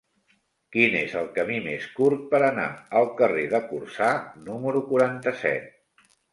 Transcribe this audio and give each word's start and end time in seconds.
Quin 0.75 0.95
és 0.99 1.13
el 1.19 1.29
camí 1.35 1.59
més 1.65 1.85
curt 1.99 2.25
per 2.33 2.41
anar 2.47 2.67
al 3.03 3.11
carrer 3.21 3.45
de 3.53 3.63
Corçà 3.69 4.11
número 4.51 4.85
quaranta-set? 4.91 5.73